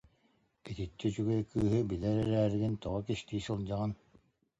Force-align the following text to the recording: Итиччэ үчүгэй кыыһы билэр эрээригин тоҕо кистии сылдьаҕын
Итиччэ 0.69 1.05
үчүгэй 1.09 1.41
кыыһы 1.51 1.79
билэр 1.89 2.17
эрээригин 2.25 2.75
тоҕо 2.83 2.99
кистии 3.07 3.45
сылдьаҕын 3.45 3.91